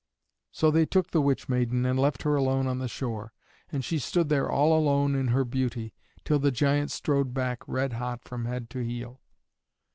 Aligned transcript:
So 0.51 0.71
they 0.71 0.87
took 0.87 1.11
the 1.11 1.21
witch 1.21 1.47
maiden 1.47 1.85
and 1.85 1.99
left 1.99 2.23
her 2.23 2.35
alone 2.35 2.65
on 2.65 2.79
the 2.79 2.87
shore. 2.87 3.33
And 3.71 3.85
she 3.85 3.99
stood 3.99 4.29
there 4.29 4.49
all 4.49 4.75
alone 4.75 5.13
in 5.13 5.27
her 5.27 5.45
beauty 5.45 5.93
till 6.25 6.39
the 6.39 6.49
giant 6.49 6.89
strode 6.89 7.35
back 7.35 7.61
red 7.67 7.93
hot 7.93 8.23
from 8.23 8.45
head 8.45 8.67
to 8.71 8.79
heel. 8.83 9.21